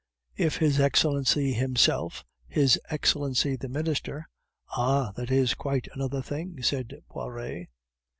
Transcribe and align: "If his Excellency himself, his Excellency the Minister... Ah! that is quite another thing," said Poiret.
"If 0.35 0.57
his 0.57 0.79
Excellency 0.79 1.53
himself, 1.53 2.25
his 2.47 2.79
Excellency 2.89 3.55
the 3.55 3.69
Minister... 3.69 4.27
Ah! 4.75 5.11
that 5.11 5.29
is 5.29 5.53
quite 5.53 5.87
another 5.93 6.23
thing," 6.23 6.63
said 6.63 6.91
Poiret. 7.07 7.67